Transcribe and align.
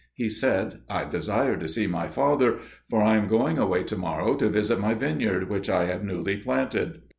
He 0.15 0.29
said, 0.29 0.81
"I 0.89 1.05
desire 1.05 1.57
to 1.57 1.67
see 1.67 1.85
my 1.85 2.07
father, 2.07 2.57
for 2.89 3.03
I 3.03 3.17
am 3.17 3.27
going 3.27 3.59
away 3.59 3.83
to 3.83 3.95
morrow 3.95 4.33
to 4.37 4.49
visit 4.49 4.79
my 4.79 4.95
vine 4.95 5.19
yard 5.19 5.47
which 5.47 5.69
I 5.69 5.85
have 5.85 6.03
newly 6.03 6.37
planted." 6.37 7.03